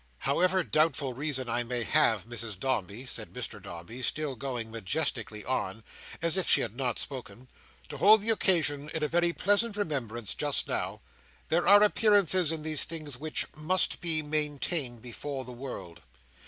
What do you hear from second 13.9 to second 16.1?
be maintained before the world.